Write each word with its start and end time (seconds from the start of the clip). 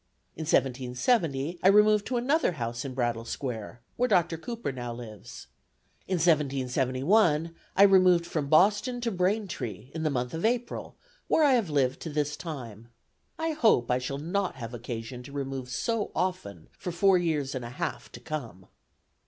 In 0.35 0.45
1770, 0.45 1.59
I 1.61 1.67
removed 1.67 2.07
to 2.07 2.17
another 2.17 2.53
house 2.53 2.83
in 2.83 2.95
Brattle 2.95 3.23
Square, 3.23 3.81
where 3.97 4.09
Dr. 4.09 4.35
Cooper 4.35 4.71
now 4.71 4.91
lives; 4.91 5.45
in 6.07 6.15
1771, 6.15 7.53
I 7.77 7.83
removed 7.83 8.25
from 8.25 8.49
Boston 8.49 8.99
to 9.01 9.11
Braintree, 9.11 9.91
in 9.93 10.01
the 10.01 10.09
month 10.09 10.33
of 10.33 10.43
April, 10.43 10.95
where 11.27 11.43
I 11.43 11.53
have 11.53 11.69
lived 11.69 11.99
to 11.99 12.09
this 12.09 12.35
time. 12.35 12.87
I 13.37 13.51
hope 13.51 13.91
I 13.91 13.99
shall 13.99 14.17
not 14.17 14.55
have 14.55 14.73
occasion 14.73 15.21
to 15.21 15.31
remove 15.31 15.69
so 15.69 16.09
often 16.15 16.69
for 16.79 16.91
four 16.91 17.19
years 17.19 17.53
and 17.53 17.63
a 17.63 17.69
half 17.69 18.11
to 18.13 18.19
come." 18.19 18.65